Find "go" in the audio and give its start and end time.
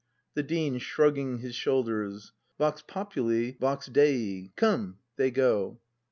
5.29-5.79